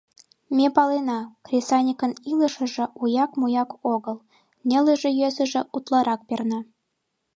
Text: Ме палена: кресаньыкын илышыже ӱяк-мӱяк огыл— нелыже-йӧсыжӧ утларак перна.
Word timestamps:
Ме 0.55 0.67
палена: 0.75 1.19
кресаньыкын 1.45 2.11
илышыже 2.31 2.85
ӱяк-мӱяк 3.03 3.71
огыл— 3.93 4.17
нелыже-йӧсыжӧ 4.67 5.61
утларак 5.77 6.21
перна. 6.27 6.59